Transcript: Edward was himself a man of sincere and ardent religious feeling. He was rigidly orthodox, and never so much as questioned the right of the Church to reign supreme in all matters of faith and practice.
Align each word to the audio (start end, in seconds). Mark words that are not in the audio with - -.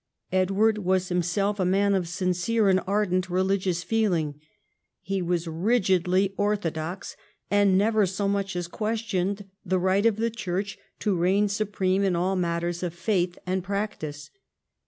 Edward 0.31 0.79
was 0.79 1.09
himself 1.09 1.59
a 1.59 1.63
man 1.63 1.93
of 1.93 2.07
sincere 2.07 2.69
and 2.69 2.81
ardent 2.87 3.29
religious 3.29 3.83
feeling. 3.83 4.41
He 4.99 5.21
was 5.21 5.47
rigidly 5.47 6.33
orthodox, 6.37 7.15
and 7.51 7.77
never 7.77 8.07
so 8.07 8.27
much 8.27 8.55
as 8.55 8.67
questioned 8.67 9.45
the 9.63 9.77
right 9.77 10.07
of 10.07 10.15
the 10.15 10.31
Church 10.31 10.79
to 11.01 11.15
reign 11.15 11.47
supreme 11.49 12.03
in 12.03 12.15
all 12.15 12.35
matters 12.35 12.81
of 12.81 12.95
faith 12.95 13.37
and 13.45 13.63
practice. 13.63 14.31